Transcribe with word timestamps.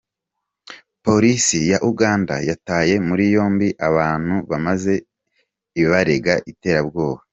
Polisi 1.05 1.59
ya 1.71 1.79
Uganda 1.91 2.35
yataye 2.49 2.95
muri 3.07 3.23
yombi 3.35 3.67
aba 3.87 3.95
bantu 3.97 4.35
maze 4.65 4.93
ibarega 5.81 6.33
iterabwoba. 6.51 7.21